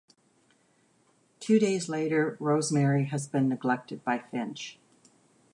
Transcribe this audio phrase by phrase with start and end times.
[1.39, 4.79] Two days later, Rosemary has been neglected by Finch.